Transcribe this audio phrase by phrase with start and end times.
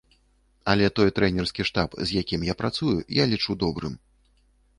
[0.71, 3.95] Але той трэнерскі штаб, з якім я працую, я лічу добрым.